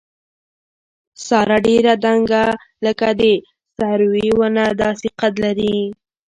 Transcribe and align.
ساره 1.25 1.57
ډېره 1.67 1.93
دنګه 2.05 2.43
لکه 2.85 3.07
د 3.19 3.21
سروې 3.77 4.27
ونه 4.39 4.65
داسې 4.81 5.07
قد 5.19 5.33
لري. 5.43 5.77